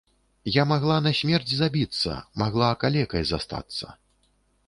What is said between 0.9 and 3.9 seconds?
насмерць забіцца, магла калекай застацца.